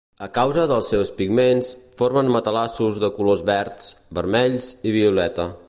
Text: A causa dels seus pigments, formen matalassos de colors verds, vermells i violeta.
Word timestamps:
A 0.25 0.27
causa 0.35 0.61
dels 0.69 0.87
seus 0.93 1.11
pigments, 1.19 1.69
formen 2.01 2.33
matalassos 2.37 2.97
de 3.05 3.11
colors 3.19 3.45
verds, 3.53 3.93
vermells 4.21 4.75
i 4.93 4.97
violeta. 5.01 5.51